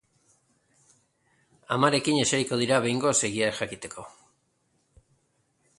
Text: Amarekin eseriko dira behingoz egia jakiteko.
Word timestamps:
Amarekin 1.75 2.17
eseriko 2.23 2.59
dira 2.63 2.81
behingoz 2.87 3.15
egia 3.31 3.53
jakiteko. 3.61 4.09